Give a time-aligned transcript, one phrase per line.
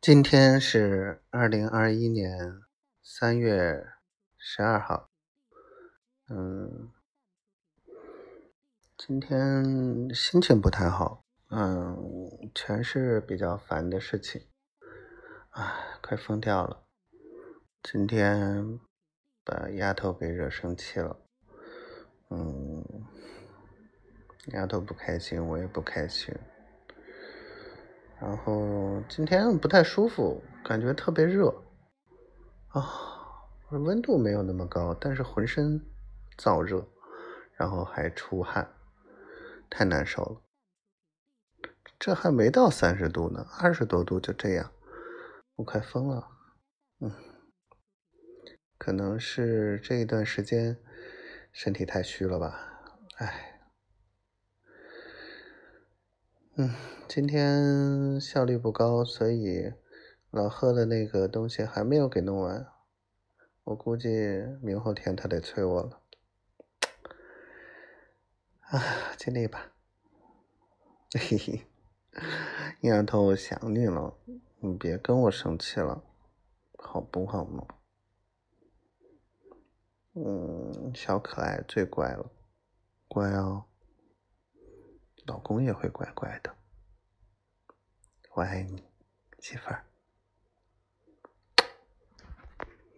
[0.00, 2.62] 今天是二零二一年
[3.02, 3.86] 三月
[4.38, 5.10] 十二号，
[6.30, 6.90] 嗯，
[8.96, 11.98] 今天心情不太好，嗯，
[12.54, 14.40] 全是比较烦的事情，
[15.50, 16.86] 唉，快疯掉了。
[17.82, 18.80] 今天
[19.44, 21.20] 把丫头给惹生气了，
[22.30, 22.82] 嗯，
[24.46, 26.34] 丫头不开心，我也不开心。
[28.20, 31.48] 然后今天不太舒服，感觉特别热
[32.68, 32.86] 啊，
[33.70, 35.80] 温度没有那么高，但是浑身
[36.36, 36.86] 燥热，
[37.56, 38.70] 然后还出汗，
[39.70, 40.42] 太难受了。
[41.98, 44.70] 这还没到三十度呢，二十多度就这样，
[45.56, 46.28] 我快疯了。
[47.00, 47.10] 嗯，
[48.78, 50.78] 可能是这一段时间
[51.52, 52.82] 身体太虚了吧，
[53.16, 53.49] 唉，
[56.60, 56.70] 嗯。
[57.08, 59.72] 今天效率不高，所以
[60.30, 62.66] 老贺的那个东西还没有给弄完。
[63.64, 64.08] 我估计
[64.60, 66.02] 明后天他得催我了。
[68.60, 68.78] 啊，
[69.16, 69.72] 尽力吧。
[71.18, 71.66] 嘿嘿，
[72.82, 74.18] 丫头我想你了，
[74.58, 76.04] 你别跟我生气了，
[76.76, 77.66] 好不好嘛？
[80.12, 82.30] 嗯，小可爱最乖了，
[83.08, 83.64] 乖哦。
[85.30, 86.52] 老公也会乖乖的。
[88.34, 88.84] 我爱你，
[89.38, 89.89] 媳妇儿。